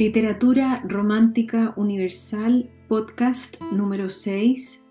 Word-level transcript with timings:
Literatura 0.00 0.82
Romántica 0.88 1.74
Universal, 1.76 2.70
podcast 2.88 3.60
número 3.70 4.08
6, 4.08 4.86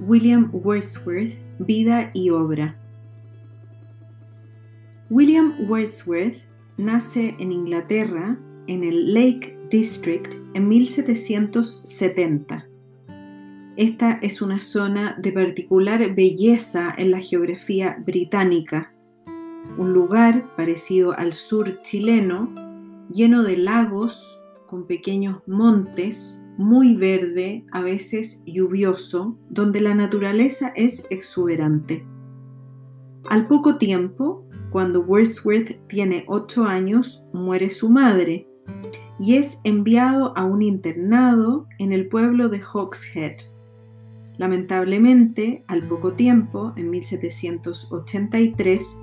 William 0.00 0.48
Wordsworth, 0.54 1.34
Vida 1.58 2.10
y 2.14 2.30
Obra. 2.30 2.74
William 5.10 5.52
Wordsworth 5.68 6.38
nace 6.78 7.36
en 7.38 7.52
Inglaterra, 7.52 8.38
en 8.66 8.84
el 8.84 9.12
Lake 9.12 9.54
District, 9.70 10.32
en 10.54 10.66
1770. 10.66 12.66
Esta 13.76 14.12
es 14.22 14.40
una 14.40 14.62
zona 14.62 15.14
de 15.20 15.30
particular 15.30 16.14
belleza 16.14 16.94
en 16.96 17.10
la 17.10 17.20
geografía 17.20 18.02
británica, 18.02 18.94
un 19.76 19.92
lugar 19.92 20.56
parecido 20.56 21.12
al 21.12 21.34
sur 21.34 21.82
chileno, 21.82 22.50
lleno 23.10 23.42
de 23.42 23.58
lagos, 23.58 24.40
con 24.66 24.86
pequeños 24.86 25.42
montes, 25.46 26.44
muy 26.56 26.96
verde, 26.96 27.64
a 27.72 27.80
veces 27.80 28.42
lluvioso, 28.46 29.36
donde 29.50 29.80
la 29.80 29.94
naturaleza 29.94 30.72
es 30.76 31.06
exuberante. 31.10 32.06
Al 33.28 33.46
poco 33.46 33.78
tiempo, 33.78 34.44
cuando 34.70 35.02
Wordsworth 35.02 35.86
tiene 35.88 36.24
ocho 36.26 36.64
años, 36.64 37.24
muere 37.32 37.70
su 37.70 37.88
madre 37.88 38.46
y 39.18 39.36
es 39.36 39.60
enviado 39.64 40.36
a 40.36 40.44
un 40.44 40.62
internado 40.62 41.66
en 41.78 41.92
el 41.92 42.08
pueblo 42.08 42.48
de 42.48 42.60
Hawkshead. 42.60 43.36
Lamentablemente, 44.36 45.64
al 45.68 45.86
poco 45.86 46.14
tiempo, 46.14 46.72
en 46.76 46.90
1783, 46.90 49.00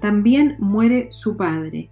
también 0.00 0.56
muere 0.58 1.08
su 1.10 1.36
padre 1.36 1.90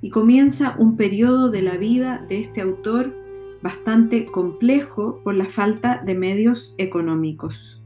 y 0.00 0.10
comienza 0.10 0.76
un 0.78 0.96
periodo 0.96 1.50
de 1.50 1.62
la 1.62 1.76
vida 1.76 2.24
de 2.28 2.40
este 2.40 2.60
autor 2.60 3.14
bastante 3.62 4.26
complejo 4.26 5.20
por 5.24 5.34
la 5.34 5.46
falta 5.46 6.02
de 6.04 6.14
medios 6.14 6.74
económicos. 6.78 7.82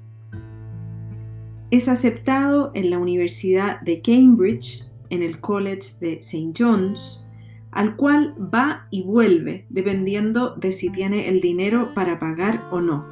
Es 1.71 1.89
aceptado 1.89 2.71
en 2.75 2.91
la 2.91 2.99
Universidad 2.99 3.81
de 3.81 4.03
Cambridge, 4.03 4.85
en 5.09 5.23
el 5.23 5.41
College 5.41 5.95
de 6.01 6.13
St. 6.19 6.53
John's, 6.57 7.27
al 7.71 7.97
cual 7.97 8.35
va 8.55 8.87
y 8.91 9.03
vuelve 9.03 9.65
dependiendo 9.71 10.55
de 10.57 10.73
si 10.73 10.91
tiene 10.91 11.31
el 11.31 11.41
dinero 11.41 11.95
para 11.95 12.19
pagar 12.19 12.69
o 12.71 12.83
no. 12.83 13.07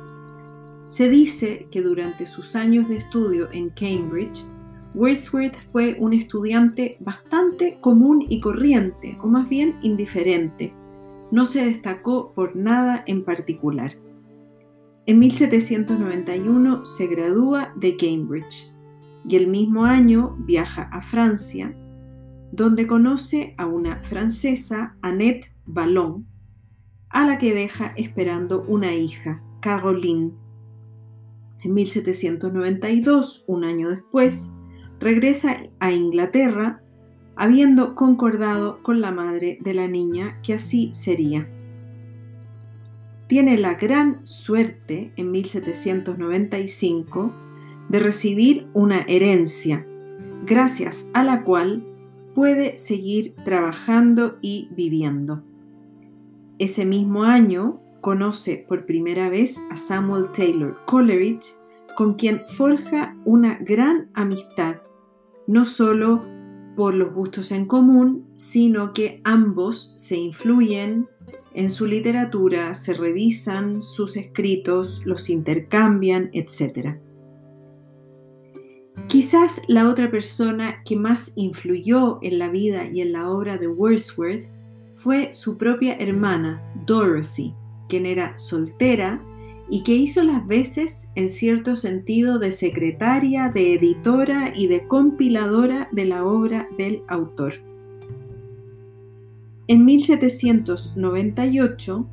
Se 0.87 1.09
dice 1.09 1.69
que 1.71 1.81
durante 1.81 2.27
sus 2.27 2.55
años 2.57 2.89
de 2.89 2.97
estudio 2.97 3.49
en 3.53 3.71
Cambridge 3.71 4.45
Wordsworth 4.95 5.55
fue 5.71 5.97
un 6.01 6.13
estudiante 6.13 6.97
bastante 7.01 7.79
común 7.81 8.27
y 8.29 8.41
corriente, 8.41 9.17
o 9.23 9.29
más 9.29 9.49
bien 9.49 9.77
indiferente. 9.83 10.75
No 11.31 11.47
se 11.47 11.65
destacó 11.65 12.33
por 12.35 12.57
nada 12.57 13.05
en 13.07 13.25
particular. 13.25 13.97
En 15.07 15.19
1791 15.21 16.85
se 16.85 17.07
gradúa 17.07 17.73
de 17.77 17.97
Cambridge 17.97 18.73
y 19.29 19.37
el 19.37 19.47
mismo 19.47 19.85
año 19.85 20.37
viaja 20.41 20.83
a 20.93 21.01
Francia, 21.01 21.75
donde 22.53 22.87
conoce 22.87 23.55
a 23.59 23.67
una 23.67 24.03
francesa, 24.03 24.97
Annette 25.03 25.53
Ballon, 25.67 26.27
a 27.11 27.27
la 27.27 27.39
que 27.39 27.55
deja 27.55 27.93
esperando 27.97 28.65
una 28.67 28.93
hija, 28.95 29.43
Caroline. 29.61 30.33
En 31.63 31.75
1792, 31.75 33.45
un 33.47 33.65
año 33.65 33.91
después, 33.91 34.53
regresa 35.01 35.57
a 35.81 35.93
Inglaterra 35.93 36.83
habiendo 37.35 37.95
concordado 37.95 38.83
con 38.83 39.01
la 39.01 39.11
madre 39.11 39.59
de 39.63 39.73
la 39.73 39.89
niña 39.89 40.39
que 40.43 40.55
así 40.55 40.91
sería. 40.93 41.49
Tiene 43.27 43.57
la 43.57 43.75
gran 43.75 44.27
suerte 44.27 45.13
en 45.17 45.31
1795 45.31 47.33
de 47.89 47.99
recibir 47.99 48.67
una 48.75 49.01
herencia, 49.03 49.87
gracias 50.45 51.09
a 51.15 51.25
la 51.25 51.43
cual 51.43 51.87
puede 52.35 52.77
seguir 52.77 53.35
trabajando 53.45 54.37
y 54.43 54.69
viviendo. 54.73 55.43
Ese 56.59 56.85
mismo 56.85 57.23
año 57.23 57.81
conoce 58.03 58.67
por 58.69 58.85
primera 58.85 59.31
vez 59.31 59.63
a 59.71 59.77
Samuel 59.77 60.31
Taylor 60.33 60.79
Coleridge, 60.85 61.55
con 61.97 62.15
quien 62.15 62.43
forja 62.47 63.17
una 63.25 63.59
gran 63.61 64.11
amistad 64.15 64.77
no 65.47 65.65
solo 65.65 66.25
por 66.77 66.95
los 66.95 67.13
gustos 67.13 67.53
en 67.53 67.67
común, 67.67 68.27
sino 68.35 68.93
que 68.93 69.21
ambos 69.25 69.93
se 69.97 70.17
influyen 70.17 71.09
en 71.53 71.71
su 71.71 71.87
literatura, 71.87 72.75
se 72.75 72.95
revisan 72.95 73.83
sus 73.83 74.17
escritos, 74.17 75.03
los 75.05 75.29
intercambian, 75.29 76.31
etc. 76.33 76.97
Quizás 79.09 79.61
la 79.67 79.89
otra 79.89 80.11
persona 80.11 80.83
que 80.85 80.97
más 80.97 81.33
influyó 81.37 82.19
en 82.23 82.39
la 82.39 82.49
vida 82.49 82.87
y 82.87 83.01
en 83.01 83.13
la 83.13 83.29
obra 83.29 83.59
de 83.59 83.67
Wordsworth 83.67 84.49
fue 84.93 85.35
su 85.35 85.57
propia 85.57 85.97
hermana, 85.97 86.63
Dorothy, 86.87 87.55
quien 87.89 88.07
era 88.07 88.39
soltera 88.39 89.21
y 89.71 89.83
que 89.85 89.95
hizo 89.95 90.25
las 90.25 90.45
veces, 90.47 91.13
en 91.15 91.29
cierto 91.29 91.77
sentido, 91.77 92.41
de 92.41 92.51
secretaria, 92.51 93.51
de 93.51 93.75
editora 93.75 94.53
y 94.55 94.67
de 94.67 94.89
compiladora 94.89 95.89
de 95.93 96.07
la 96.07 96.25
obra 96.25 96.69
del 96.77 97.05
autor. 97.07 97.55
En 99.69 99.85
1798, 99.85 102.09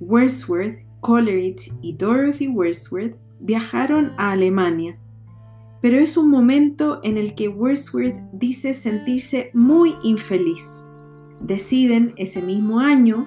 Wordsworth, 0.00 0.78
Coleridge 1.00 1.72
y 1.82 1.94
Dorothy 1.94 2.46
Wordsworth 2.46 3.16
viajaron 3.40 4.12
a 4.16 4.30
Alemania, 4.30 4.96
pero 5.82 5.98
es 5.98 6.16
un 6.16 6.30
momento 6.30 7.00
en 7.02 7.16
el 7.16 7.34
que 7.34 7.48
Wordsworth 7.48 8.14
dice 8.32 8.74
sentirse 8.74 9.50
muy 9.52 9.96
infeliz. 10.04 10.86
Deciden 11.40 12.14
ese 12.16 12.40
mismo 12.40 12.78
año 12.78 13.26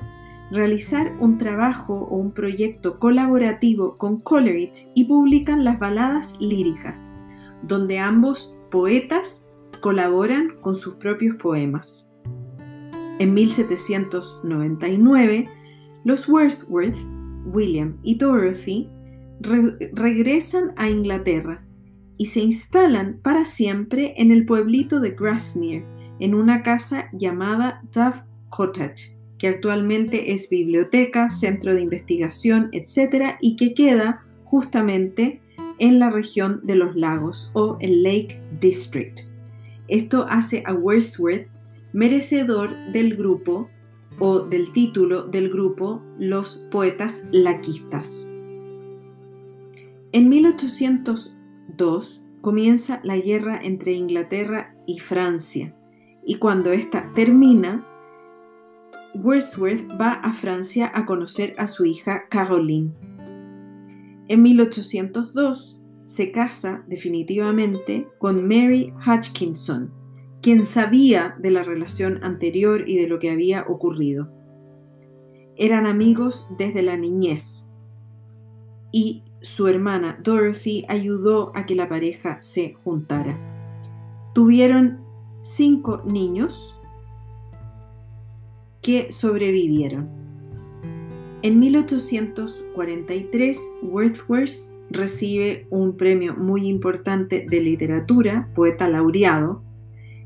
realizar 0.51 1.15
un 1.19 1.37
trabajo 1.37 1.95
o 1.95 2.15
un 2.17 2.31
proyecto 2.31 2.99
colaborativo 2.99 3.97
con 3.97 4.19
Coleridge 4.19 4.87
y 4.93 5.05
publican 5.05 5.63
las 5.63 5.79
baladas 5.79 6.35
líricas, 6.39 7.11
donde 7.63 7.97
ambos 7.99 8.57
poetas 8.69 9.47
colaboran 9.79 10.57
con 10.61 10.75
sus 10.75 10.95
propios 10.95 11.37
poemas. 11.37 12.13
En 13.19 13.33
1799, 13.33 15.47
los 16.03 16.27
Wordsworth, 16.27 16.97
William 17.45 17.97
y 18.03 18.15
Dorothy 18.15 18.89
regresan 19.41 20.73
a 20.75 20.89
Inglaterra 20.89 21.65
y 22.17 22.25
se 22.27 22.41
instalan 22.41 23.19
para 23.23 23.45
siempre 23.45 24.13
en 24.17 24.31
el 24.31 24.45
pueblito 24.45 24.99
de 24.99 25.11
Grasmere, 25.11 25.85
en 26.19 26.35
una 26.35 26.61
casa 26.61 27.07
llamada 27.13 27.81
Dove 27.93 28.21
Cottage, 28.49 29.20
que 29.41 29.47
actualmente 29.47 30.33
es 30.33 30.51
biblioteca, 30.51 31.31
centro 31.31 31.73
de 31.73 31.81
investigación, 31.81 32.69
etc., 32.73 33.37
y 33.41 33.55
que 33.55 33.73
queda 33.73 34.23
justamente 34.43 35.41
en 35.79 35.97
la 35.97 36.11
región 36.11 36.61
de 36.63 36.75
los 36.75 36.95
lagos 36.95 37.49
o 37.55 37.75
el 37.79 38.03
Lake 38.03 38.39
District. 38.59 39.21
Esto 39.87 40.27
hace 40.29 40.61
a 40.67 40.73
Wordsworth 40.73 41.47
merecedor 41.91 42.69
del 42.91 43.15
grupo 43.15 43.67
o 44.19 44.41
del 44.41 44.71
título 44.73 45.23
del 45.23 45.49
grupo 45.49 46.03
Los 46.19 46.63
Poetas 46.69 47.25
Laquistas. 47.31 48.31
En 50.11 50.29
1802 50.29 52.23
comienza 52.41 53.01
la 53.03 53.17
guerra 53.17 53.59
entre 53.63 53.93
Inglaterra 53.93 54.75
y 54.85 54.99
Francia 54.99 55.75
y 56.23 56.35
cuando 56.35 56.71
ésta 56.71 57.11
termina, 57.15 57.87
Wordsworth 59.15 59.99
va 59.99 60.13
a 60.13 60.33
Francia 60.33 60.91
a 60.93 61.05
conocer 61.05 61.53
a 61.57 61.67
su 61.67 61.85
hija 61.85 62.27
Caroline. 62.29 62.91
En 64.27 64.41
1802 64.41 65.81
se 66.05 66.31
casa 66.31 66.83
definitivamente 66.87 68.07
con 68.19 68.47
Mary 68.47 68.93
Hutchinson, 69.05 69.91
quien 70.41 70.65
sabía 70.65 71.35
de 71.39 71.51
la 71.51 71.63
relación 71.63 72.23
anterior 72.23 72.87
y 72.87 72.97
de 72.97 73.07
lo 73.07 73.19
que 73.19 73.29
había 73.29 73.65
ocurrido. 73.67 74.31
Eran 75.57 75.85
amigos 75.85 76.47
desde 76.57 76.81
la 76.81 76.95
niñez 76.95 77.69
y 78.91 79.23
su 79.41 79.67
hermana 79.67 80.19
Dorothy 80.23 80.85
ayudó 80.87 81.51
a 81.55 81.65
que 81.65 81.75
la 81.75 81.89
pareja 81.89 82.41
se 82.41 82.75
juntara. 82.83 83.39
Tuvieron 84.33 85.01
cinco 85.41 86.01
niños 86.05 86.80
que 88.81 89.11
sobrevivieron. 89.11 90.09
En 91.43 91.59
1843, 91.59 93.59
Wordsworth 93.81 94.71
recibe 94.91 95.65
un 95.69 95.97
premio 95.97 96.35
muy 96.35 96.67
importante 96.67 97.45
de 97.49 97.61
literatura, 97.61 98.49
poeta 98.53 98.87
laureado, 98.87 99.63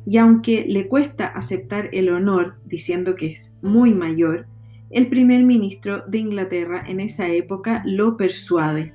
y 0.05 0.17
aunque 0.17 0.65
le 0.67 0.87
cuesta 0.87 1.27
aceptar 1.27 1.89
el 1.93 2.09
honor 2.09 2.55
diciendo 2.65 3.15
que 3.15 3.27
es 3.27 3.55
muy 3.61 3.93
mayor, 3.93 4.47
el 4.89 5.07
primer 5.07 5.43
ministro 5.43 6.03
de 6.07 6.19
Inglaterra 6.19 6.83
en 6.87 6.99
esa 6.99 7.27
época 7.29 7.81
lo 7.85 8.17
persuade. 8.17 8.93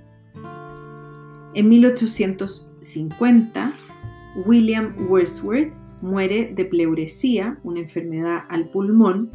En 1.55 1.69
1850, 1.69 3.73
William 4.47 4.95
Wordsworth 5.09 5.73
muere 6.01 6.53
de 6.55 6.65
pleuresía, 6.65 7.59
una 7.65 7.81
enfermedad 7.81 8.43
al 8.49 8.71
pulmón, 8.71 9.31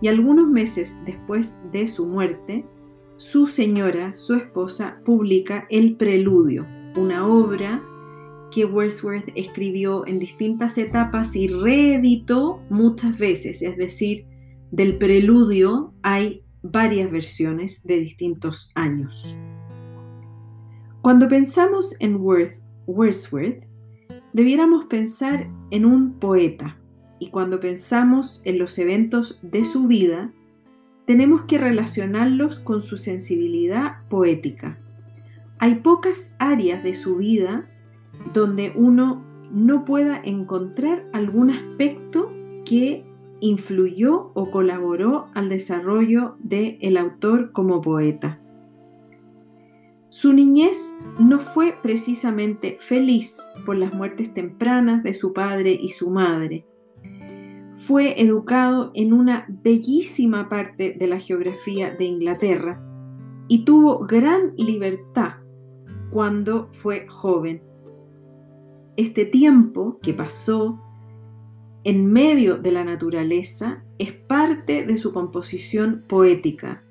y 0.00 0.08
algunos 0.08 0.48
meses 0.48 0.98
después 1.04 1.58
de 1.72 1.88
su 1.88 2.06
muerte, 2.06 2.64
su 3.16 3.46
señora, 3.46 4.16
su 4.16 4.34
esposa, 4.34 5.00
publica 5.04 5.66
El 5.70 5.96
Preludio, 5.96 6.66
una 6.96 7.26
obra 7.26 7.82
que 8.50 8.64
Wordsworth 8.64 9.30
escribió 9.34 10.06
en 10.06 10.18
distintas 10.18 10.76
etapas 10.78 11.36
y 11.36 11.48
reeditó 11.48 12.60
muchas 12.68 13.16
veces, 13.18 13.62
es 13.62 13.76
decir, 13.76 14.26
del 14.70 14.98
preludio 14.98 15.94
hay 16.02 16.44
varias 16.62 17.10
versiones 17.10 17.84
de 17.84 17.98
distintos 18.00 18.70
años. 18.74 19.36
Cuando 21.02 21.28
pensamos 21.28 21.96
en 22.00 22.16
Wordsworth, 22.86 23.64
debiéramos 24.32 24.86
pensar 24.86 25.48
en 25.70 25.84
un 25.84 26.18
poeta 26.18 26.79
y 27.20 27.28
cuando 27.28 27.60
pensamos 27.60 28.42
en 28.44 28.58
los 28.58 28.78
eventos 28.78 29.38
de 29.42 29.64
su 29.64 29.86
vida, 29.86 30.32
tenemos 31.06 31.44
que 31.44 31.58
relacionarlos 31.58 32.58
con 32.58 32.82
su 32.82 32.96
sensibilidad 32.96 33.98
poética. 34.08 34.78
Hay 35.58 35.76
pocas 35.76 36.34
áreas 36.38 36.82
de 36.82 36.94
su 36.94 37.16
vida 37.16 37.66
donde 38.32 38.72
uno 38.74 39.22
no 39.52 39.84
pueda 39.84 40.20
encontrar 40.24 41.06
algún 41.12 41.50
aspecto 41.50 42.32
que 42.64 43.04
influyó 43.40 44.30
o 44.34 44.50
colaboró 44.50 45.28
al 45.34 45.48
desarrollo 45.48 46.36
del 46.38 46.78
el 46.80 46.96
autor 46.96 47.52
como 47.52 47.82
poeta. 47.82 48.40
Su 50.08 50.32
niñez 50.32 50.96
no 51.18 51.38
fue 51.38 51.76
precisamente 51.82 52.78
feliz 52.80 53.40
por 53.66 53.76
las 53.76 53.92
muertes 53.92 54.32
tempranas 54.32 55.02
de 55.02 55.14
su 55.14 55.32
padre 55.32 55.78
y 55.80 55.90
su 55.90 56.10
madre. 56.10 56.66
Fue 57.86 58.20
educado 58.20 58.90
en 58.94 59.14
una 59.14 59.46
bellísima 59.48 60.50
parte 60.50 60.92
de 60.98 61.06
la 61.06 61.18
geografía 61.18 61.90
de 61.90 62.04
Inglaterra 62.04 62.78
y 63.48 63.64
tuvo 63.64 64.06
gran 64.06 64.54
libertad 64.56 65.36
cuando 66.10 66.68
fue 66.72 67.06
joven. 67.08 67.62
Este 68.96 69.24
tiempo 69.24 69.98
que 70.02 70.12
pasó 70.12 70.78
en 71.84 72.12
medio 72.12 72.58
de 72.58 72.70
la 72.70 72.84
naturaleza 72.84 73.82
es 73.98 74.12
parte 74.12 74.84
de 74.84 74.98
su 74.98 75.14
composición 75.14 76.04
poética. 76.06 76.84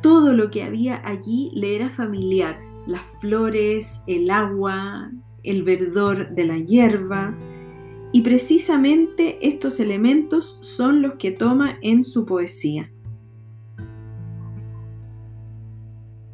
Todo 0.00 0.32
lo 0.32 0.50
que 0.50 0.62
había 0.62 1.02
allí 1.06 1.50
le 1.54 1.76
era 1.76 1.90
familiar, 1.90 2.58
las 2.86 3.04
flores, 3.20 4.04
el 4.06 4.30
agua, 4.30 5.10
el 5.42 5.64
verdor 5.64 6.30
de 6.30 6.44
la 6.46 6.56
hierba, 6.56 7.36
y 8.12 8.22
precisamente 8.22 9.38
estos 9.46 9.80
elementos 9.80 10.58
son 10.62 11.02
los 11.02 11.14
que 11.14 11.30
toma 11.30 11.78
en 11.82 12.04
su 12.04 12.24
poesía. 12.24 12.90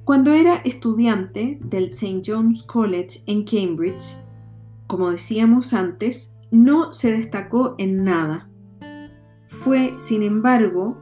Cuando 0.04 0.32
era 0.32 0.56
estudiante 0.56 1.58
del 1.62 1.84
St. 1.84 2.22
John's 2.24 2.62
College 2.62 3.22
en 3.26 3.44
Cambridge, 3.44 4.18
como 4.86 5.10
decíamos 5.10 5.72
antes, 5.72 6.38
no 6.50 6.92
se 6.92 7.10
destacó 7.10 7.74
en 7.78 8.04
nada. 8.04 8.48
Fue, 9.48 9.94
sin 9.98 10.22
embargo, 10.22 10.96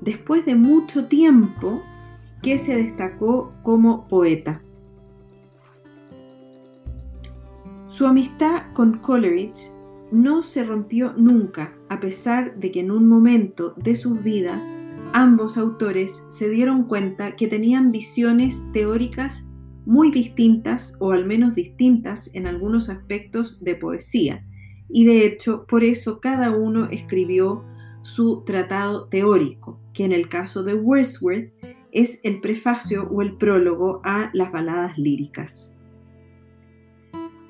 después 0.00 0.46
de 0.46 0.54
mucho 0.54 1.06
tiempo 1.06 1.82
que 2.42 2.58
se 2.58 2.74
destacó 2.74 3.52
como 3.62 4.04
poeta. 4.04 4.62
Su 7.88 8.06
amistad 8.06 8.72
con 8.72 8.98
Coleridge 8.98 9.79
no 10.12 10.42
se 10.42 10.64
rompió 10.64 11.14
nunca, 11.16 11.74
a 11.88 12.00
pesar 12.00 12.58
de 12.58 12.70
que 12.72 12.80
en 12.80 12.90
un 12.90 13.08
momento 13.08 13.74
de 13.76 13.94
sus 13.94 14.22
vidas 14.22 14.80
ambos 15.12 15.56
autores 15.56 16.26
se 16.28 16.48
dieron 16.48 16.84
cuenta 16.84 17.36
que 17.36 17.46
tenían 17.46 17.92
visiones 17.92 18.64
teóricas 18.72 19.50
muy 19.86 20.10
distintas 20.10 20.96
o 21.00 21.12
al 21.12 21.26
menos 21.26 21.54
distintas 21.54 22.34
en 22.34 22.46
algunos 22.46 22.88
aspectos 22.88 23.62
de 23.62 23.74
poesía. 23.74 24.46
Y 24.88 25.04
de 25.04 25.24
hecho, 25.24 25.66
por 25.66 25.84
eso 25.84 26.20
cada 26.20 26.50
uno 26.50 26.86
escribió 26.86 27.64
su 28.02 28.42
tratado 28.44 29.08
teórico, 29.08 29.80
que 29.92 30.04
en 30.04 30.12
el 30.12 30.28
caso 30.28 30.62
de 30.62 30.74
Wordsworth 30.74 31.52
es 31.92 32.20
el 32.24 32.40
prefacio 32.40 33.08
o 33.10 33.22
el 33.22 33.36
prólogo 33.36 34.00
a 34.04 34.30
las 34.32 34.52
baladas 34.52 34.96
líricas. 34.96 35.79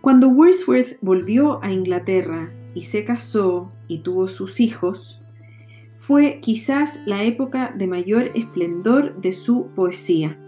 Cuando 0.01 0.29
Wordsworth 0.29 0.97
volvió 1.03 1.63
a 1.63 1.71
Inglaterra 1.71 2.51
y 2.75 2.83
se 2.83 3.05
casó 3.05 3.71
y 3.87 3.99
tuvo 3.99 4.29
sus 4.29 4.59
hijos, 4.61 5.21
fue 5.95 6.41
quizás 6.41 7.01
la 7.05 7.23
época 7.23 7.75
de 7.77 7.87
mayor 7.87 8.31
esplendor 8.35 9.21
de 9.21 9.33
su 9.33 9.67
poesía. 9.77 10.39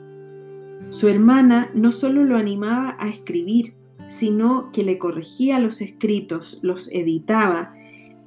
Su 0.89 1.09
hermana 1.09 1.71
no 1.75 1.93
solo 1.93 2.25
lo 2.25 2.39
animaba 2.39 2.97
a 2.99 3.11
escribir, 3.11 3.75
sino 4.09 4.71
que 4.73 4.85
le 4.85 4.97
corregía 4.99 5.59
los 5.59 5.83
escritos, 5.83 6.59
los 6.63 6.91
editaba, 6.91 7.75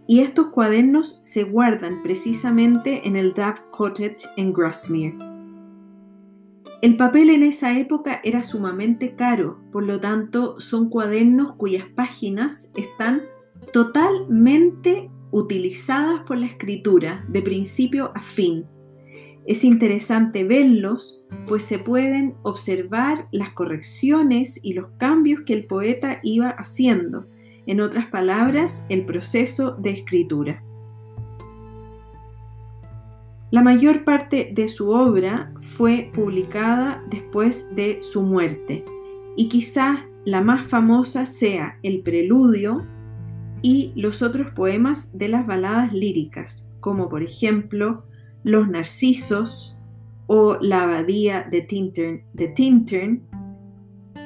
y 0.07 0.19
estos 0.19 0.49
cuadernos 0.49 1.19
se 1.23 1.43
guardan 1.43 2.03
precisamente 2.03 3.07
en 3.07 3.15
el 3.15 3.33
Dove 3.33 3.61
Cottage 3.71 4.27
en 4.37 4.53
Grasmere. 4.53 5.34
El 6.85 6.97
papel 6.97 7.31
en 7.31 7.41
esa 7.41 7.79
época 7.79 8.21
era 8.23 8.43
sumamente 8.43 9.15
caro, 9.15 9.59
por 9.71 9.83
lo 9.85 9.99
tanto 9.99 10.61
son 10.61 10.87
cuadernos 10.91 11.53
cuyas 11.53 11.85
páginas 11.95 12.71
están 12.75 13.23
totalmente 13.73 15.09
utilizadas 15.31 16.21
por 16.27 16.37
la 16.37 16.45
escritura 16.45 17.25
de 17.27 17.41
principio 17.41 18.11
a 18.13 18.21
fin. 18.21 18.65
Es 19.47 19.63
interesante 19.63 20.43
verlos, 20.43 21.23
pues 21.47 21.63
se 21.63 21.79
pueden 21.79 22.35
observar 22.43 23.29
las 23.31 23.49
correcciones 23.53 24.63
y 24.63 24.73
los 24.73 24.91
cambios 24.99 25.41
que 25.41 25.53
el 25.53 25.65
poeta 25.65 26.19
iba 26.21 26.49
haciendo, 26.49 27.25
en 27.65 27.81
otras 27.81 28.11
palabras, 28.11 28.85
el 28.89 29.07
proceso 29.07 29.71
de 29.71 29.89
escritura. 29.89 30.63
La 33.55 33.61
mayor 33.61 34.03
parte 34.03 34.51
de 34.53 34.67
su 34.67 34.89
obra 34.89 35.53
fue 35.61 36.11
publicada 36.13 37.01
después 37.09 37.73
de 37.73 38.03
su 38.03 38.21
muerte 38.21 38.83
y 39.37 39.47
quizás 39.47 39.97
la 40.25 40.41
más 40.41 40.65
famosa 40.67 41.25
sea 41.25 41.79
el 41.81 42.01
preludio 42.01 42.85
y 43.61 43.93
los 43.95 44.21
otros 44.21 44.51
poemas 44.51 45.17
de 45.17 45.29
las 45.29 45.47
baladas 45.47 45.93
líricas, 45.93 46.67
como 46.81 47.07
por 47.07 47.23
ejemplo 47.23 48.03
Los 48.43 48.67
Narcisos 48.67 49.77
o 50.27 50.57
La 50.59 50.83
Abadía 50.83 51.47
de 51.49 51.61
Tintern, 51.61 52.23
de 52.33 52.49
Tintern 52.49 53.23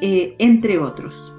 eh, 0.01 0.33
entre 0.39 0.79
otros. 0.79 1.38